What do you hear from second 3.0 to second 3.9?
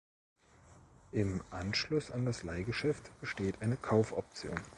besteht eine